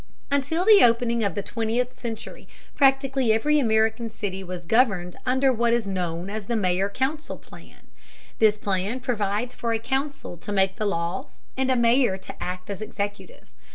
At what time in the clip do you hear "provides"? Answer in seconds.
8.99-9.53